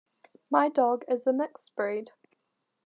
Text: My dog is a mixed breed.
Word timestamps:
My 0.49 0.67
dog 0.67 1.05
is 1.07 1.27
a 1.27 1.31
mixed 1.31 1.75
breed. 1.75 2.09